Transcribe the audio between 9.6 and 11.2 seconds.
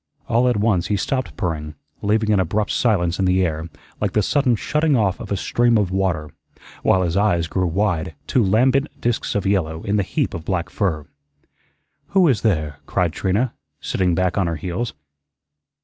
in the heap of black fur.